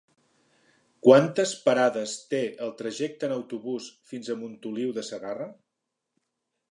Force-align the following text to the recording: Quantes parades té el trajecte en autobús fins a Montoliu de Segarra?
Quantes 1.07 1.51
parades 1.65 2.15
té 2.31 2.39
el 2.67 2.73
trajecte 2.81 3.29
en 3.29 3.35
autobús 3.35 3.91
fins 4.13 4.31
a 4.31 4.39
Montoliu 4.45 4.95
de 4.99 5.05
Segarra? 5.11 5.49